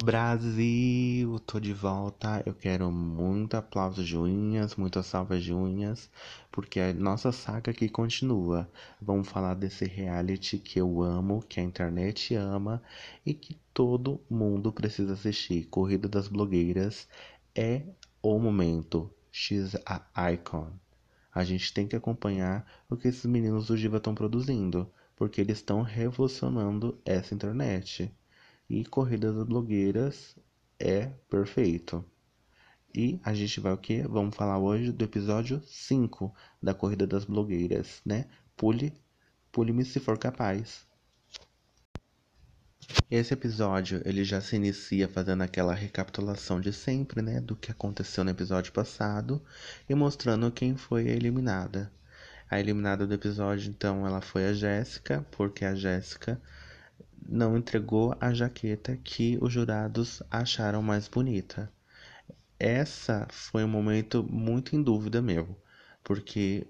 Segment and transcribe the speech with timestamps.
[0.00, 2.40] Brasil, tô de volta.
[2.46, 6.08] Eu quero muito aplauso de unhas, muitas salvas de unhas,
[6.52, 8.70] porque a nossa saga aqui continua.
[9.02, 12.80] Vamos falar desse reality que eu amo, que a internet ama
[13.26, 15.64] e que todo mundo precisa assistir.
[15.66, 17.08] Corrida das Blogueiras
[17.52, 17.82] é
[18.22, 19.12] o momento.
[19.32, 20.70] She's a icon.
[21.34, 25.58] A gente tem que acompanhar o que esses meninos do Diva estão produzindo, porque eles
[25.58, 28.12] estão revolucionando essa internet.
[28.70, 30.36] E Corrida das Blogueiras
[30.78, 32.04] é perfeito.
[32.94, 34.04] E a gente vai o quê?
[34.06, 38.26] Vamos falar hoje do episódio 5 da Corrida das Blogueiras, né?
[38.54, 38.92] Pule,
[39.50, 40.86] pule-me se for capaz.
[43.10, 48.22] Esse episódio, ele já se inicia fazendo aquela recapitulação de sempre, né, do que aconteceu
[48.22, 49.42] no episódio passado
[49.88, 51.90] e mostrando quem foi a eliminada.
[52.50, 56.38] A eliminada do episódio, então, ela foi a Jéssica, porque a Jéssica
[57.28, 61.70] não entregou a jaqueta que os jurados acharam mais bonita.
[62.58, 65.56] Essa foi um momento muito em dúvida meu,
[66.04, 66.66] porque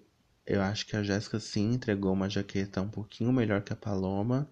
[0.47, 4.49] eu acho que a Jéssica sim entregou uma jaqueta um pouquinho melhor que a Paloma,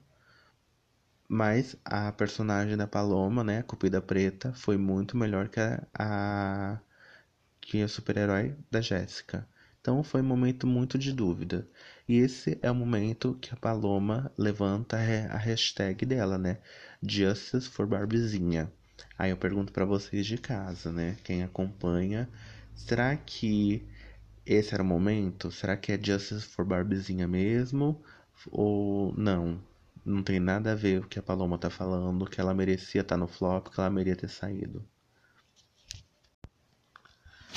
[1.28, 6.80] mas a personagem da Paloma, né, a Cupida Preta, foi muito melhor que a, a
[7.60, 9.48] que a super-herói da Jéssica.
[9.86, 11.64] Então foi um momento muito de dúvida.
[12.08, 16.58] E esse é o momento que a Paloma levanta a hashtag dela, né?
[17.00, 18.68] Justice for Barbizinha.
[19.16, 21.16] Aí eu pergunto para vocês de casa, né?
[21.22, 22.28] Quem acompanha,
[22.74, 23.86] será que
[24.44, 25.52] esse era o momento?
[25.52, 28.02] Será que é Justice for Barbizinha mesmo?
[28.50, 29.62] Ou não?
[30.04, 33.14] Não tem nada a ver o que a Paloma tá falando, que ela merecia estar
[33.14, 34.84] tá no flop, que ela merecia ter saído.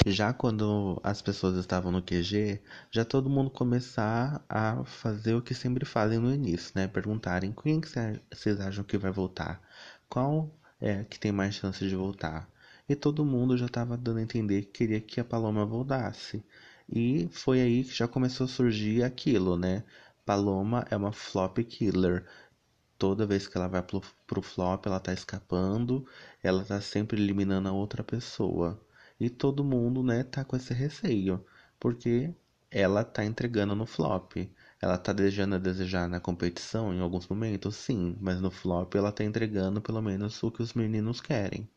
[0.05, 2.61] Já quando as pessoas estavam no QG,
[2.91, 6.87] já todo mundo começar a fazer o que sempre fazem no início, né?
[6.87, 7.87] Perguntarem quem que
[8.33, 9.61] vocês acham que vai voltar?
[10.09, 10.49] Qual
[10.81, 12.49] é que tem mais chance de voltar?
[12.87, 16.43] E todo mundo já estava dando a entender que queria que a Paloma voltasse.
[16.89, 19.83] E foi aí que já começou a surgir aquilo, né?
[20.25, 22.25] Paloma é uma flop killer.
[22.97, 26.05] Toda vez que ela vai pro, pro flop, ela tá escapando,
[26.43, 28.79] ela tá sempre eliminando a outra pessoa.
[29.19, 31.43] E todo mundo, né, tá com esse receio,
[31.79, 32.33] porque
[32.71, 34.35] ela tá entregando no flop.
[34.81, 39.11] Ela tá desejando a desejar na competição em alguns momentos, sim, mas no flop ela
[39.11, 41.69] tá entregando pelo menos o que os meninos querem.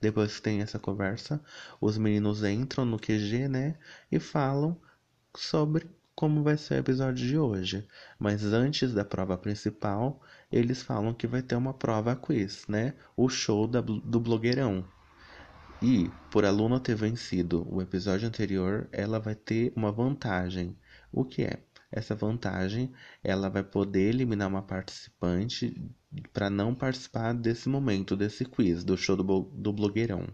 [0.00, 1.42] Depois que tem essa conversa,
[1.80, 3.78] os meninos entram no QG, né,
[4.10, 4.80] e falam
[5.36, 7.86] sobre como vai ser o episódio de hoje.
[8.18, 10.20] Mas antes da prova principal,
[10.50, 12.94] eles falam que vai ter uma prova quiz, né?
[13.14, 14.82] O show da, do blogueirão.
[15.88, 20.76] E, por a Luna ter vencido o episódio anterior, ela vai ter uma vantagem.
[21.12, 21.62] O que é?
[21.92, 22.92] Essa vantagem,
[23.22, 25.80] ela vai poder eliminar uma participante
[26.32, 30.26] para não participar desse momento, desse quiz, do show do, do blogueirão.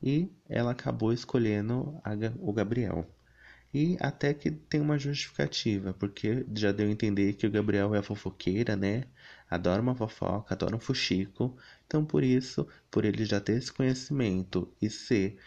[0.00, 3.04] E ela acabou escolhendo a, o Gabriel.
[3.74, 8.00] E até que tem uma justificativa, porque já deu a entender que o Gabriel é
[8.02, 9.02] fofoqueira, né?
[9.50, 11.56] Adora uma fofoca, adora um fuxico.
[11.86, 15.38] Então, por isso, por ele já ter esse conhecimento e ser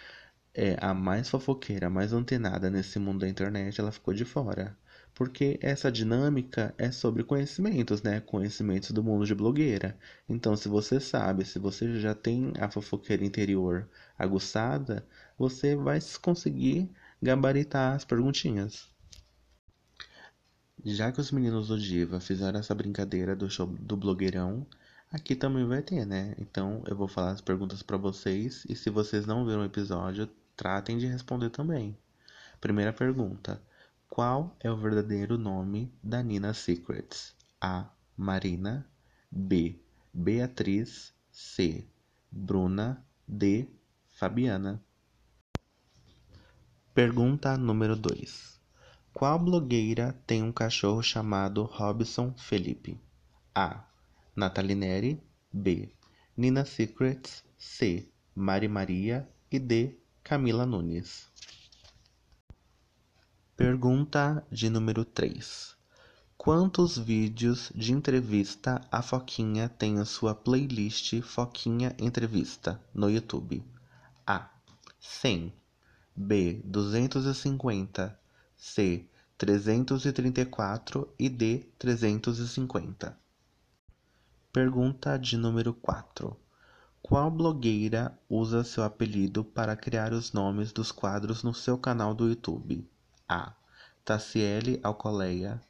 [0.53, 4.77] é, a mais fofoqueira, a mais antenada nesse mundo da internet, ela ficou de fora.
[5.13, 8.21] Porque essa dinâmica é sobre conhecimentos, né?
[8.21, 9.97] Conhecimentos do mundo de blogueira.
[10.27, 13.87] Então, se você sabe, se você já tem a fofoqueira interior
[14.17, 15.05] aguçada,
[15.37, 16.89] você vai conseguir
[17.21, 18.88] gabaritar as perguntinhas.
[20.85, 24.65] Já que os meninos do Diva fizeram essa brincadeira do show do blogueirão,
[25.11, 26.33] aqui também vai ter, né?
[26.37, 30.29] Então eu vou falar as perguntas para vocês e se vocês não viram o episódio,
[30.55, 31.97] tratem de responder também.
[32.61, 33.61] Primeira pergunta:
[34.09, 37.35] Qual é o verdadeiro nome da Nina Secrets?
[37.59, 37.89] A.
[38.15, 38.85] Marina,
[39.29, 39.79] B.
[40.13, 41.85] Beatriz, C.
[42.31, 43.67] Bruna, D.
[44.07, 44.81] Fabiana.
[46.93, 48.58] Pergunta número 2.
[49.19, 52.97] Qual blogueira tem um cachorro chamado Robson Felipe?
[53.53, 53.83] A.
[54.33, 55.21] Nathalie Neri
[55.51, 55.93] B.
[56.37, 58.09] Nina Secrets C.
[58.33, 59.99] Mari Maria e D.
[60.23, 61.27] Camila Nunes.
[63.57, 65.75] Pergunta de número 3.
[66.37, 73.61] Quantos vídeos de entrevista a Foquinha tem em sua playlist Foquinha Entrevista no YouTube?
[74.25, 74.49] A.
[74.97, 75.53] 100
[76.15, 78.17] B duzentos e cinquenta,
[78.55, 79.08] C
[79.39, 83.17] trezentos e D trezentos e cinquenta.
[84.51, 86.37] Pergunta de número quatro.
[87.01, 92.27] Qual blogueira usa seu apelido para criar os nomes dos quadros no seu canal do
[92.27, 92.85] YouTube?
[93.29, 93.53] A.
[94.03, 95.61] Tassiele Alcoleia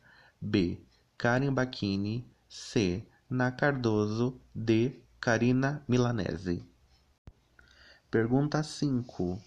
[0.41, 0.81] B.
[1.15, 3.05] Karen Bacchini C.
[3.29, 4.99] Na Cardoso D.
[5.21, 6.65] Karina Milanese.
[8.09, 9.39] Pergunta 5.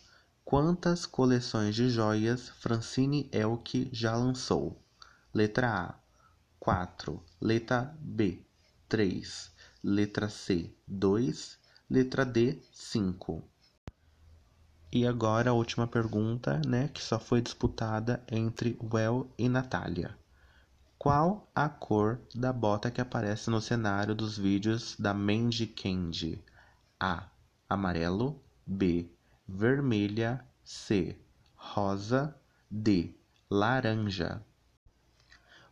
[0.53, 4.79] Quantas coleções de joias Francine Elk já lançou?
[5.33, 5.95] Letra A:
[6.61, 7.25] 4.
[7.41, 8.45] Letra B:
[8.87, 9.51] 3.
[9.83, 11.59] Letra C: 2.
[11.89, 13.43] Letra D: 5.
[14.93, 20.15] E agora a última pergunta, né, que só foi disputada entre Well e Natália.
[20.99, 26.45] Qual a cor da bota que aparece no cenário dos vídeos da Mandy Candy?
[27.01, 27.27] A.
[27.71, 28.39] Amarelo.
[28.67, 29.11] B.
[29.55, 30.43] Vermelha.
[30.65, 31.15] C.
[31.55, 32.35] Rosa.
[32.71, 33.15] D.
[33.51, 34.43] Laranja.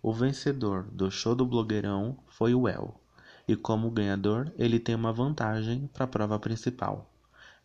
[0.03, 3.01] O vencedor do show do blogueirão foi o El,
[3.49, 7.11] e como ganhador ele tem uma vantagem para a prova principal.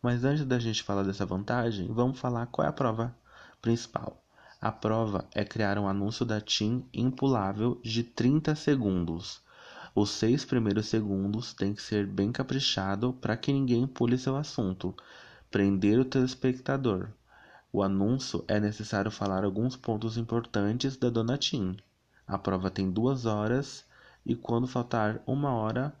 [0.00, 3.14] Mas antes da gente falar dessa vantagem, vamos falar qual é a prova
[3.60, 4.24] principal.
[4.58, 9.42] A prova é criar um anúncio da TIM impulável de 30 segundos.
[9.94, 14.94] Os seis primeiros segundos tem que ser bem caprichado para que ninguém pule seu assunto.
[15.50, 17.08] Prender o telespectador.
[17.72, 21.76] O anúncio é necessário falar alguns pontos importantes da Dona Tim.
[22.26, 23.84] A prova tem duas horas
[24.24, 25.94] e quando faltar uma hora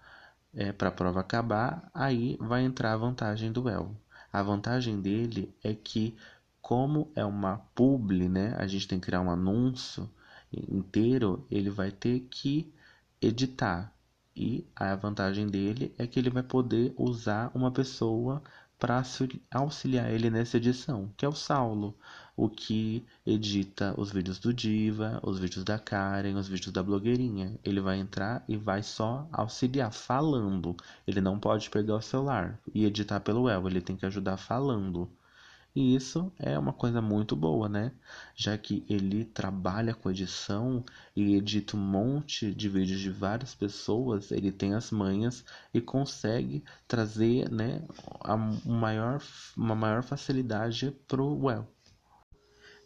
[0.52, 3.94] é, para a prova acabar, aí vai entrar a vantagem do El.
[4.32, 6.16] A vantagem dele é que,
[6.60, 10.10] como é uma publi, né, a gente tem que criar um anúncio
[10.52, 12.72] inteiro, ele vai ter que
[13.20, 13.92] editar.
[14.34, 18.42] E a vantagem dele é que ele vai poder usar uma pessoa
[18.78, 19.02] para
[19.50, 21.96] auxiliar ele nessa edição, que é o Saulo,
[22.36, 27.58] o que edita os vídeos do Diva, os vídeos da Karen, os vídeos da blogueirinha.
[27.64, 30.76] Ele vai entrar e vai só auxiliar falando.
[31.06, 35.08] Ele não pode pegar o celular e editar pelo El, ele tem que ajudar falando.
[35.76, 37.92] E isso é uma coisa muito boa, né?
[38.34, 40.84] Já que ele trabalha com edição
[41.14, 46.64] e edita um monte de vídeos de várias pessoas, ele tem as manhas e consegue
[46.88, 47.80] trazer, né,
[48.20, 49.22] a maior,
[49.56, 51.75] uma maior facilidade pro well.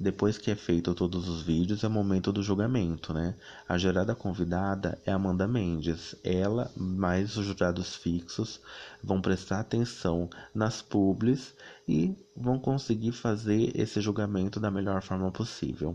[0.03, 3.35] Depois que é feito todos os vídeos, é o momento do julgamento, né?
[3.69, 6.17] A jurada convidada é Amanda Mendes.
[6.25, 8.63] Ela, mais os jurados fixos,
[9.05, 11.55] vão prestar atenção nas publis
[11.87, 15.95] e vão conseguir fazer esse julgamento da melhor forma possível.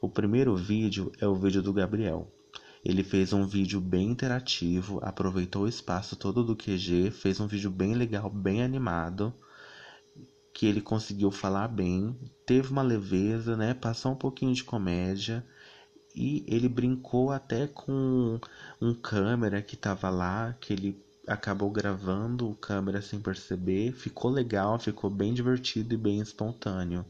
[0.00, 2.32] O primeiro vídeo é o vídeo do Gabriel.
[2.82, 7.70] Ele fez um vídeo bem interativo, aproveitou o espaço todo do QG, fez um vídeo
[7.70, 9.30] bem legal, bem animado
[10.52, 12.16] que ele conseguiu falar bem,
[12.46, 13.74] teve uma leveza, né?
[13.74, 15.44] Passou um pouquinho de comédia
[16.14, 18.38] e ele brincou até com
[18.80, 23.92] um câmera que tava lá, que ele acabou gravando o câmera sem perceber.
[23.92, 27.04] Ficou legal, ficou bem divertido e bem espontâneo.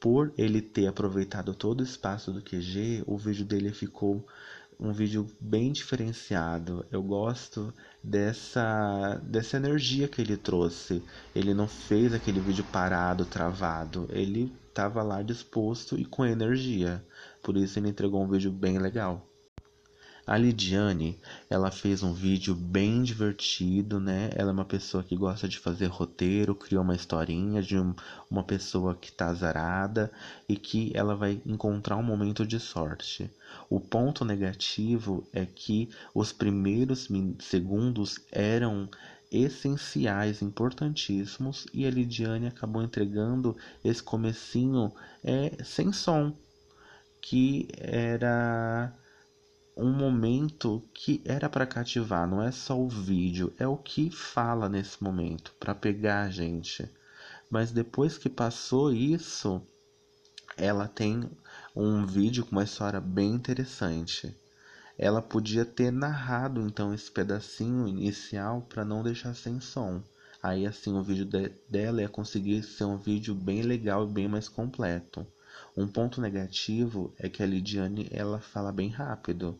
[0.00, 4.26] Por ele ter aproveitado todo o espaço do QG, o vídeo dele ficou
[4.80, 6.86] um vídeo bem diferenciado.
[6.90, 7.72] Eu gosto
[8.02, 11.02] dessa dessa energia que ele trouxe.
[11.34, 14.08] Ele não fez aquele vídeo parado, travado.
[14.10, 17.04] Ele estava lá disposto e com energia.
[17.42, 19.29] Por isso ele entregou um vídeo bem legal.
[20.30, 21.18] A Lidiane,
[21.50, 24.30] ela fez um vídeo bem divertido, né?
[24.36, 27.92] Ela é uma pessoa que gosta de fazer roteiro, criou uma historinha de um,
[28.30, 30.08] uma pessoa que tá azarada
[30.48, 33.28] e que ela vai encontrar um momento de sorte.
[33.68, 37.08] O ponto negativo é que os primeiros
[37.40, 38.88] segundos eram
[39.32, 44.92] essenciais, importantíssimos, e a Lidiane acabou entregando esse comecinho
[45.24, 46.32] é, sem som,
[47.20, 48.94] que era
[49.76, 54.68] um momento que era para cativar, não é só o vídeo, é o que fala
[54.68, 56.88] nesse momento para pegar a gente.
[57.48, 59.62] Mas depois que passou isso,
[60.56, 61.30] ela tem
[61.74, 64.36] um vídeo com uma história bem interessante.
[64.98, 70.02] Ela podia ter narrado então esse pedacinho inicial para não deixar sem som.
[70.42, 74.28] Aí assim o vídeo de dela ia conseguir ser um vídeo bem legal e bem
[74.28, 75.26] mais completo.
[75.80, 79.58] Um ponto negativo é que a Lidiane ela fala bem rápido.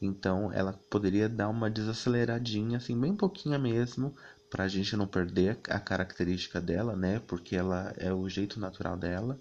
[0.00, 4.14] Então ela poderia dar uma desaceleradinha, assim, bem pouquinha mesmo,
[4.48, 7.20] para a gente não perder a característica dela, né?
[7.26, 9.36] Porque ela é o jeito natural dela,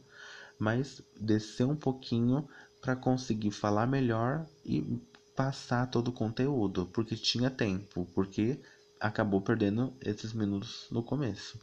[0.57, 2.47] mas descer um pouquinho
[2.81, 4.99] para conseguir falar melhor e
[5.35, 8.59] passar todo o conteúdo, porque tinha tempo, porque
[8.99, 11.59] acabou perdendo esses minutos no começo.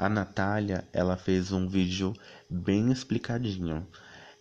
[0.00, 2.14] A Natália, ela fez um vídeo
[2.48, 3.86] bem explicadinho.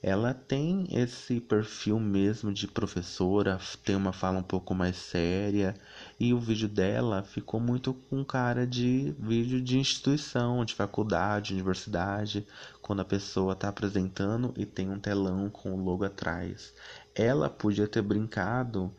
[0.01, 5.75] Ela tem esse perfil mesmo de professora, tem uma fala um pouco mais séria,
[6.17, 12.47] e o vídeo dela ficou muito com cara de vídeo de instituição, de faculdade, universidade,
[12.81, 16.73] quando a pessoa está apresentando e tem um telão com o logo atrás.
[17.13, 18.95] Ela podia ter brincado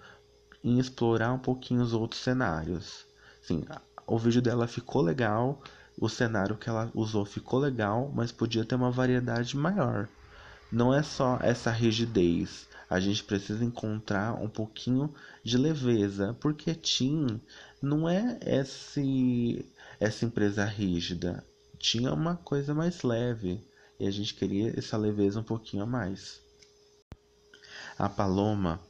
[0.63, 3.07] em explorar um pouquinho os outros cenários.
[3.41, 3.65] Sim,
[4.07, 5.63] o vídeo dela ficou legal,
[6.01, 10.09] o cenário que ela usou ficou legal, mas podia ter uma variedade maior.
[10.73, 12.67] Não é só essa rigidez.
[12.89, 15.15] A gente precisa encontrar um pouquinho
[15.45, 17.41] de leveza, porque Tim
[17.83, 19.65] não é esse,
[20.01, 21.45] essa empresa rígida.
[21.79, 23.63] Tinha uma coisa mais leve
[23.99, 26.41] e a gente queria essa leveza um pouquinho a mais.
[27.99, 28.81] A Paloma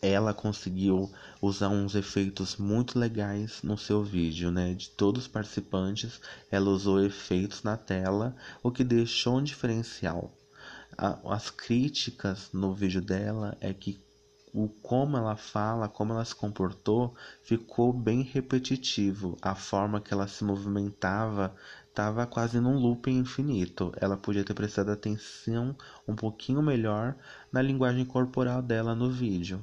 [0.00, 1.10] ela conseguiu
[1.44, 4.72] usar uns efeitos muito legais no seu vídeo, né?
[4.72, 6.20] De todos os participantes,
[6.50, 10.32] ela usou efeitos na tela, o que deixou um diferencial.
[10.96, 14.00] as críticas no vídeo dela é que
[14.54, 19.36] o como ela fala, como ela se comportou, ficou bem repetitivo.
[19.42, 21.54] A forma que ela se movimentava
[21.88, 23.92] estava quase num looping infinito.
[23.96, 27.16] Ela podia ter prestado atenção um pouquinho melhor
[27.52, 29.62] na linguagem corporal dela no vídeo.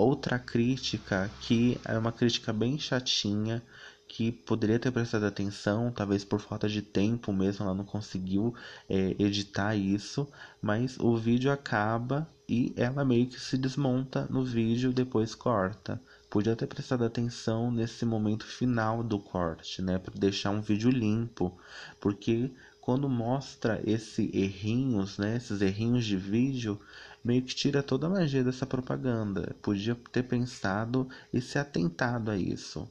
[0.00, 3.62] Outra crítica que é uma crítica bem chatinha,
[4.08, 8.54] que poderia ter prestado atenção, talvez por falta de tempo mesmo, ela não conseguiu
[8.88, 10.26] é, editar isso,
[10.62, 16.00] mas o vídeo acaba e ela meio que se desmonta no vídeo, depois corta.
[16.30, 21.54] Podia ter prestado atenção nesse momento final do corte, né, para deixar um vídeo limpo,
[22.00, 26.80] porque quando mostra esse errinhos, né, esses errinhos de vídeo,
[27.24, 29.54] meio que tira toda a magia dessa propaganda.
[29.62, 32.88] Podia ter pensado e se atentado a isso.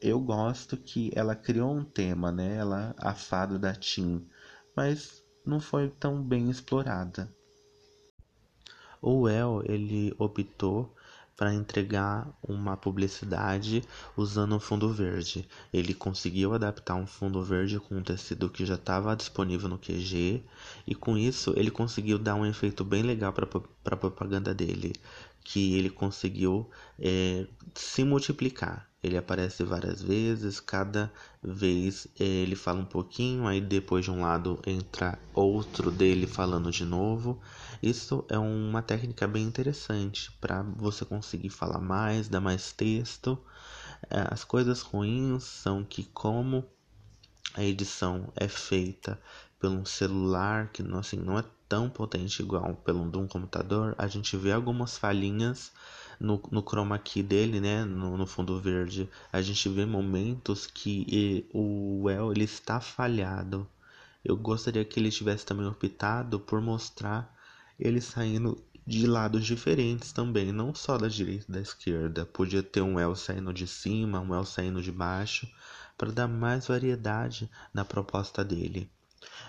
[0.00, 2.56] Eu gosto que ela criou um tema, né?
[2.56, 4.26] Ela, a fada da Tim,
[4.76, 7.28] mas não foi tão bem explorada.
[9.00, 10.94] O El, ele optou
[11.38, 13.84] para entregar uma publicidade
[14.16, 15.48] usando um fundo verde.
[15.72, 20.42] Ele conseguiu adaptar um fundo verde com um tecido que já estava disponível no QG
[20.84, 24.92] e com isso ele conseguiu dar um efeito bem legal para a propaganda dele,
[25.44, 26.68] que ele conseguiu
[26.98, 28.88] é, se multiplicar.
[29.02, 34.22] Ele aparece várias vezes, cada vez é, ele fala um pouquinho, aí depois de um
[34.22, 37.40] lado entra outro dele falando de novo.
[37.80, 43.38] Isso é uma técnica bem interessante para você conseguir falar mais, dar mais texto.
[44.10, 46.64] É, as coisas ruins são que, como
[47.54, 49.20] a edição é feita
[49.60, 54.36] pelo celular, que assim, não é tão potente igual pelo de um computador, a gente
[54.36, 55.70] vê algumas falhinhas
[56.18, 59.08] no, no chroma key dele, né, no, no fundo verde.
[59.32, 63.68] A gente vê momentos que o El ele está falhado.
[64.24, 67.34] Eu gostaria que ele tivesse também optado por mostrar
[67.78, 72.24] ele saindo de lados diferentes também, não só da direita e da esquerda.
[72.24, 75.46] Podia ter um El saindo de cima, um El saindo de baixo,
[75.96, 78.90] para dar mais variedade na proposta dele.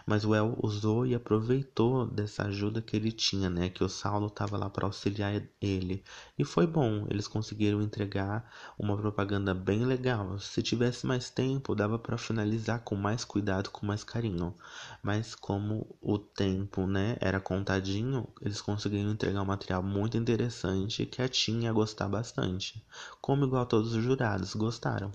[0.05, 3.69] Mas o El usou e aproveitou dessa ajuda que ele tinha, né?
[3.69, 6.03] Que o Saulo estava lá para auxiliar ele.
[6.37, 10.39] E foi bom, eles conseguiram entregar uma propaganda bem legal.
[10.39, 14.55] Se tivesse mais tempo, dava para finalizar com mais cuidado, com mais carinho.
[15.03, 21.21] Mas como o tempo, né, era contadinho, eles conseguiram entregar um material muito interessante que
[21.21, 22.83] a Tim ia gostar bastante.
[23.21, 25.11] Como igual todos os jurados gostaram.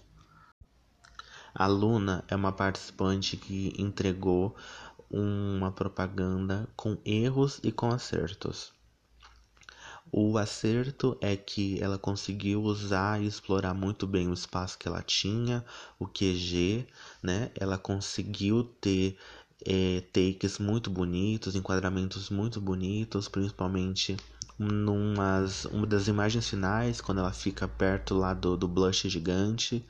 [1.55, 4.57] A Luna é uma participante que entregou
[5.09, 8.73] uma propaganda com erros e com acertos.
[10.11, 15.03] O acerto é que ela conseguiu usar e explorar muito bem o espaço que ela
[15.03, 15.65] tinha,
[15.99, 16.87] o QG,
[17.23, 17.53] né?
[17.55, 19.17] Ela conseguiu ter
[19.65, 24.17] é, takes muito bonitos, enquadramentos muito bonitos, principalmente
[24.59, 29.85] numas uma das imagens finais quando ela fica perto lá do, do blush gigante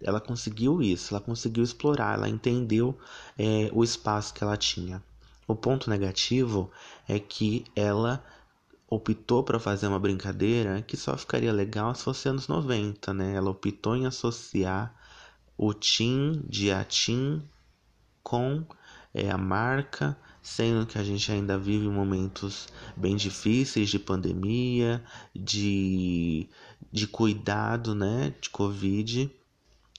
[0.00, 2.98] ela conseguiu isso ela conseguiu explorar ela entendeu
[3.38, 5.02] é, o espaço que ela tinha.
[5.48, 6.70] O ponto negativo
[7.08, 8.22] é que ela
[8.88, 13.34] optou para fazer uma brincadeira que só ficaria legal se fosse anos 90 né?
[13.34, 14.94] Ela optou em associar
[15.56, 17.42] o Tim de Atim
[18.22, 18.64] com
[19.12, 25.02] é, a marca sendo que a gente ainda vive momentos bem difíceis de pandemia,
[25.34, 26.48] de,
[26.90, 29.30] de cuidado, né, de Covid.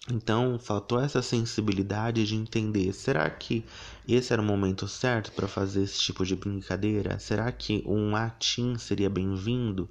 [0.10, 3.64] Então, faltou essa sensibilidade de entender: será que
[4.08, 7.20] esse era o momento certo para fazer esse tipo de brincadeira?
[7.20, 9.88] Será que um atim seria bem-vindo?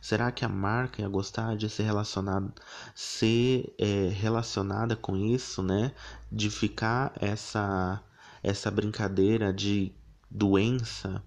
[0.00, 2.52] Será que a marca ia gostar de ser relacionada,
[2.94, 5.92] ser é, relacionada com isso, né?
[6.30, 8.02] De ficar essa
[8.44, 9.92] essa brincadeira de
[10.30, 11.22] doença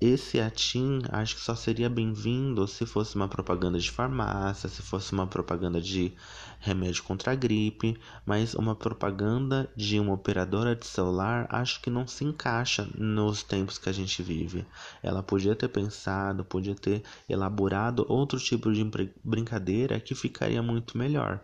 [0.00, 5.12] esse atim acho que só seria bem-vindo se fosse uma propaganda de farmácia, se fosse
[5.12, 6.12] uma propaganda de
[6.60, 12.06] remédio contra a gripe, mas uma propaganda de uma operadora de celular acho que não
[12.06, 14.66] se encaixa nos tempos que a gente vive.
[15.02, 18.84] Ela podia ter pensado, podia ter elaborado outro tipo de
[19.24, 21.40] brincadeira que ficaria muito melhor.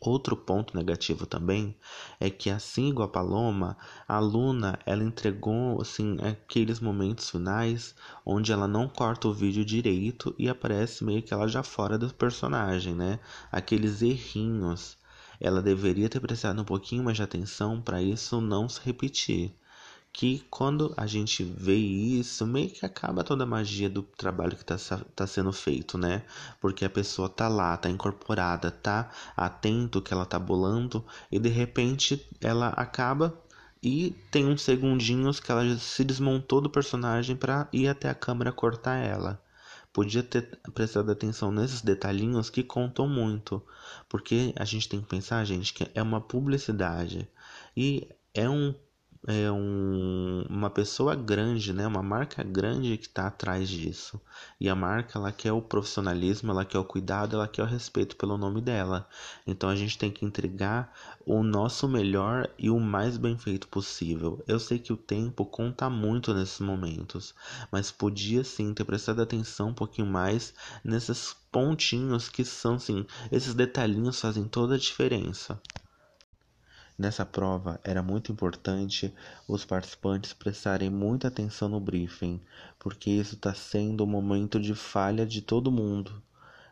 [0.00, 1.74] Outro ponto negativo também
[2.20, 8.52] é que assim igual a Paloma, a Luna ela entregou assim aqueles momentos finais onde
[8.52, 12.94] ela não corta o vídeo direito e aparece meio que ela já fora do personagem,
[12.94, 13.18] né?
[13.50, 14.98] Aqueles errinhos.
[15.40, 19.56] Ela deveria ter prestado um pouquinho mais de atenção para isso não se repetir
[20.16, 24.62] que quando a gente vê isso, meio que acaba toda a magia do trabalho que
[24.62, 26.22] está tá sendo feito, né?
[26.58, 31.50] Porque a pessoa tá lá, tá incorporada, tá atento que ela tá bolando e de
[31.50, 33.38] repente ela acaba
[33.82, 38.50] e tem uns segundinhos que ela se desmontou do personagem para ir até a câmera
[38.50, 39.38] cortar ela.
[39.92, 43.62] Podia ter prestado atenção nesses detalhinhos que contam muito,
[44.08, 47.28] porque a gente tem que pensar, gente, que é uma publicidade
[47.76, 48.74] e é um
[49.26, 51.86] é um, uma pessoa grande, né?
[51.86, 54.20] Uma marca grande que está atrás disso.
[54.60, 58.14] E a marca, ela quer o profissionalismo, ela quer o cuidado, ela quer o respeito
[58.14, 59.08] pelo nome dela.
[59.44, 60.92] Então a gente tem que entregar
[61.26, 64.42] o nosso melhor e o mais bem feito possível.
[64.46, 67.34] Eu sei que o tempo conta muito nesses momentos,
[67.72, 70.54] mas podia sim ter prestado atenção um pouquinho mais
[70.84, 75.60] nesses pontinhos que são, sim, esses detalhinhos fazem toda a diferença.
[76.98, 79.12] Nessa prova era muito importante
[79.46, 82.40] os participantes prestarem muita atenção no briefing,
[82.78, 86.22] porque isso está sendo um momento de falha de todo mundo,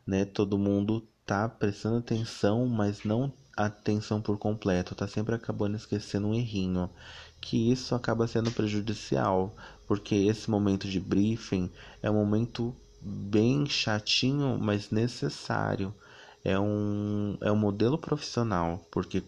[0.06, 0.24] né?
[0.24, 6.34] Todo mundo tá prestando atenção, mas não atenção por completo, tá sempre acabando esquecendo um
[6.34, 6.90] errinho,
[7.40, 9.54] que isso acaba sendo prejudicial,
[9.86, 11.70] porque esse momento de briefing
[12.02, 15.94] é um momento bem chatinho, mas necessário.
[16.42, 19.22] É um, é um modelo profissional, porque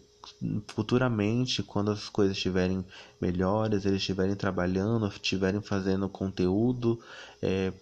[0.68, 2.84] futuramente, quando as coisas estiverem
[3.20, 7.00] melhores, eles estiverem trabalhando, estiverem fazendo conteúdo
[7.42, 7.72] é,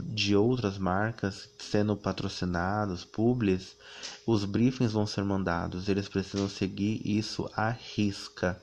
[0.00, 3.76] de outras marcas, sendo patrocinados, publis,
[4.26, 5.88] os briefings vão ser mandados.
[5.88, 8.60] Eles precisam seguir isso à risca.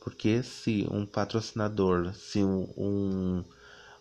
[0.00, 3.44] Porque se um patrocinador, se um, um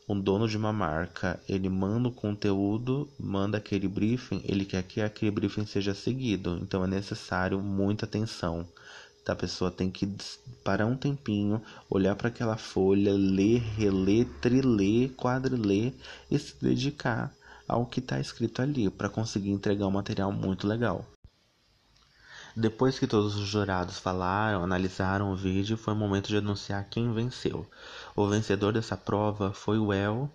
[0.10, 5.00] um dono de uma marca, ele manda o conteúdo, manda aquele briefing, ele quer que
[5.00, 6.58] aquele briefing seja seguido.
[6.63, 8.67] Então é necessário muita atenção.
[9.28, 10.12] A pessoa tem que
[10.63, 15.93] parar um tempinho, olhar para aquela folha, ler, reler, triler, quadriler
[16.32, 17.32] e se dedicar
[17.67, 21.06] ao que está escrito ali para conseguir entregar um material muito legal.
[22.56, 27.13] Depois que todos os jurados falaram, analisaram o vídeo, foi o momento de anunciar quem
[27.13, 27.65] venceu.
[28.21, 30.29] O vencedor dessa prova foi o El,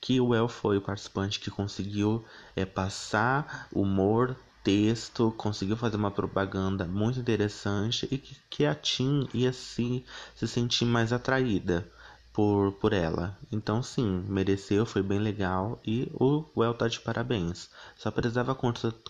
[0.00, 2.24] que o El foi o participante que conseguiu
[2.56, 9.28] é, passar humor, texto, conseguiu fazer uma propaganda muito interessante e que, que a Tim
[9.32, 11.88] ia se, se sentir mais atraída
[12.32, 13.38] por, por ela.
[13.52, 17.70] Então, sim, mereceu, foi bem legal e o Well tá de parabéns.
[17.96, 18.52] Só precisava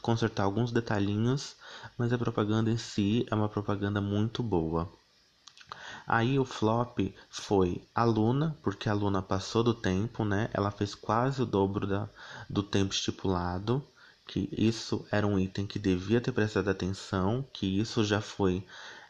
[0.03, 1.57] consertar alguns detalhinhos,
[1.97, 4.87] mas a propaganda em si é uma propaganda muito boa.
[6.11, 10.49] Aí o flop foi a Luna, porque a Luna passou do tempo, né?
[10.55, 12.09] Ela fez quase o dobro da,
[12.49, 13.85] do tempo estipulado,
[14.27, 18.65] que isso era um item que devia ter prestado atenção, que isso já foi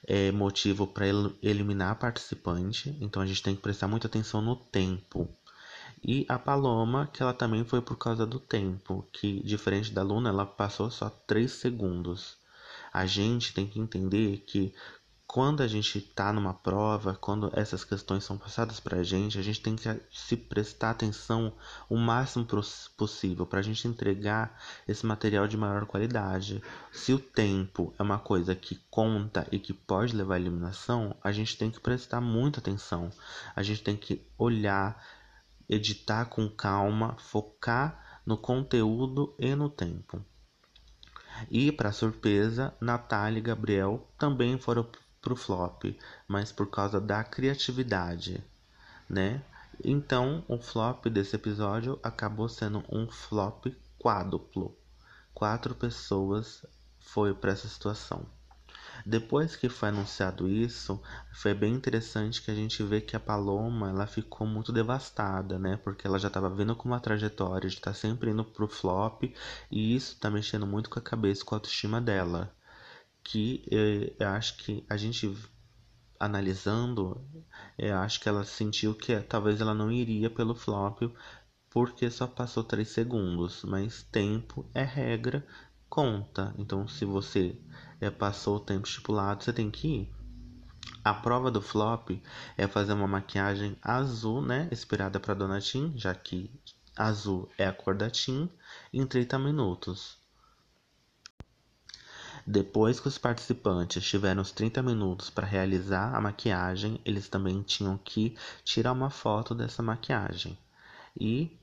[0.09, 1.07] é, motivo para
[1.41, 5.29] eliminar a participante, então a gente tem que prestar muita atenção no tempo.
[6.03, 10.31] E a Paloma, que ela também foi por causa do tempo, que diferente da Luna,
[10.31, 12.37] ela passou só 3 segundos.
[12.93, 14.75] A gente tem que entender que
[15.29, 19.43] quando a gente está numa prova, quando essas questões são passadas para a gente, a
[19.43, 21.53] gente tem que se prestar atenção
[21.87, 22.47] o máximo
[22.97, 26.62] possível para a gente entregar esse material de maior qualidade.
[26.91, 31.31] Se o tempo é uma coisa que conta e que pode levar à eliminação, a
[31.31, 33.11] gente tem que prestar muita atenção.
[33.55, 35.05] A gente tem que olhar,
[35.69, 40.25] editar com calma, focar no conteúdo e no tempo.
[41.51, 44.88] E, para surpresa, Natália e Gabriel também foram
[45.20, 45.85] pro flop,
[46.26, 48.42] mas por causa da criatividade,
[49.09, 49.42] né?
[49.85, 53.66] Então, o flop desse episódio acabou sendo um flop
[53.98, 54.76] quádruplo.
[55.33, 56.66] Quatro pessoas
[56.98, 58.26] foi para essa situação.
[59.07, 61.00] Depois que foi anunciado isso,
[61.33, 65.76] foi bem interessante que a gente vê que a Paloma ela ficou muito devastada, né?
[65.76, 69.22] Porque ela já estava vindo com uma trajetória de estar tá sempre indo pro flop
[69.70, 72.52] e isso tá mexendo muito com a cabeça, com a autoestima dela
[73.22, 75.35] que eu, eu acho que a gente
[76.18, 77.24] analisando,
[77.78, 81.02] eu acho que ela sentiu que talvez ela não iria pelo flop
[81.70, 85.46] porque só passou 3 segundos, mas tempo é regra,
[85.88, 86.54] conta.
[86.59, 87.57] Então, se você
[88.00, 90.12] é, passou o tempo estipulado, você tem que ir.
[91.04, 92.11] A prova do flop
[92.57, 94.68] é fazer uma maquiagem azul, né?
[94.72, 96.50] Inspirada para Dona Tim, já que
[96.96, 98.50] azul é a cor da Tim,
[98.92, 100.18] em 30 minutos.
[102.51, 107.99] Depois que os participantes tiveram os 30 minutos para realizar a maquiagem, eles também tinham
[107.99, 110.57] que tirar uma foto dessa maquiagem.
[111.15, 111.55] E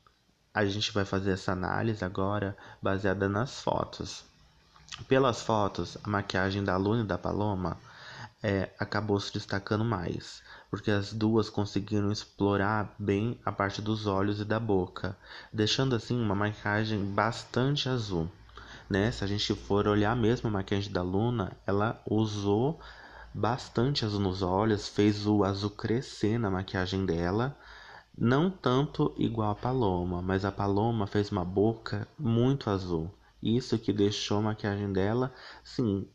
[0.54, 4.26] a gente vai fazer essa análise agora baseada nas fotos.
[5.08, 7.80] Pelas fotos, a maquiagem da Luna e da Paloma
[8.43, 14.39] é, acabou se destacando mais, porque as duas conseguiram explorar bem a parte dos olhos
[14.39, 15.17] e da boca,
[15.52, 18.30] deixando assim uma maquiagem bastante azul
[18.89, 19.12] né?
[19.12, 22.80] Se a gente for olhar mesmo a maquiagem da Luna, ela usou
[23.34, 27.58] bastante azul nos olhos, fez o azul crescer na maquiagem dela.
[28.17, 33.12] Não tanto igual a Paloma, mas a Paloma fez uma boca muito azul.
[33.43, 36.08] Isso que deixou a maquiagem dela, sim,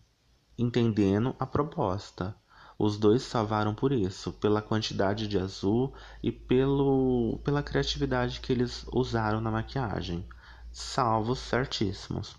[0.56, 2.34] entendendo a proposta.
[2.78, 8.86] Os dois salvaram por isso, pela quantidade de azul e pelo, pela criatividade que eles
[8.90, 10.26] usaram na maquiagem.
[10.72, 12.34] Salvos certíssimos.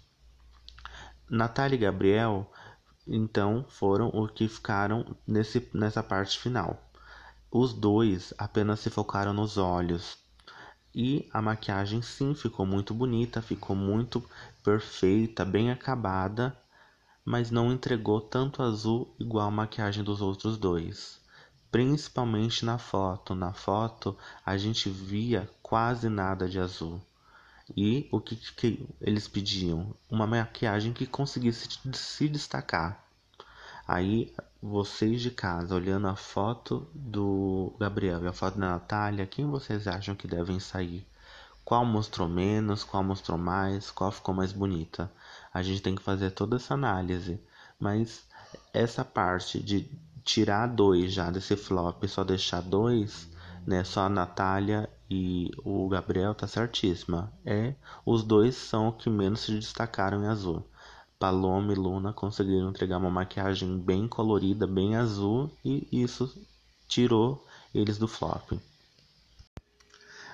[1.34, 2.52] Natália e Gabriel,
[3.08, 6.78] então, foram os que ficaram nesse, nessa parte final.
[7.50, 10.18] Os dois apenas se focaram nos olhos.
[10.94, 14.22] E a maquiagem sim ficou muito bonita, ficou muito
[14.62, 16.54] perfeita, bem acabada,
[17.24, 21.22] mas não entregou tanto azul igual a maquiagem dos outros dois.
[21.72, 23.34] Principalmente na foto.
[23.34, 27.02] Na foto a gente via quase nada de azul.
[27.76, 29.94] E o que, que eles pediam?
[30.10, 33.04] Uma maquiagem que conseguisse se destacar.
[33.88, 39.46] Aí vocês de casa, olhando a foto do Gabriel e a foto da Natália, quem
[39.46, 41.06] vocês acham que devem sair?
[41.64, 45.12] Qual mostrou menos, qual mostrou mais, qual ficou mais bonita?
[45.54, 47.40] A gente tem que fazer toda essa análise.
[47.80, 48.24] Mas
[48.74, 49.90] essa parte de
[50.24, 53.28] tirar dois já desse flop só deixar dois,
[53.66, 53.84] né?
[53.84, 57.34] Só a Natália e o Gabriel tá certíssima.
[57.46, 60.66] É, os dois são o que menos se destacaram em azul.
[61.20, 66.34] Paloma e Luna conseguiram entregar uma maquiagem bem colorida, bem azul, e isso
[66.88, 67.46] tirou
[67.76, 68.54] eles do flop.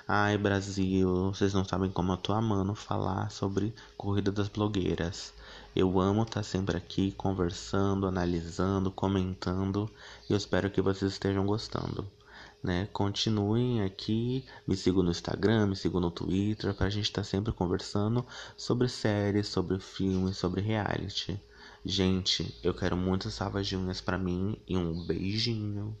[0.06, 5.34] Ai, Brasil, vocês não sabem como eu tô amando falar sobre Corrida das Blogueiras.
[5.74, 9.90] Eu amo estar tá sempre aqui conversando, analisando, comentando
[10.30, 12.08] e eu espero que vocês estejam gostando
[12.62, 12.88] né?
[12.92, 17.28] Continuem aqui, me sigam no Instagram, me sigam no Twitter, para a gente estar tá
[17.28, 18.24] sempre conversando
[18.56, 21.40] sobre séries, sobre filmes, sobre reality.
[21.84, 25.96] Gente, eu quero muitas salvas de unhas para mim e um beijinho.